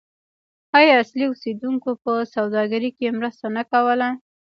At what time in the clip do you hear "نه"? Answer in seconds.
3.57-3.63